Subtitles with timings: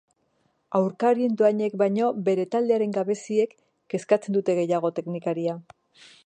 [0.77, 3.55] Aurkariaren dohainek baino bere taldearen gabeziek
[3.95, 5.59] kezkatzen dute gehiago teknikaria.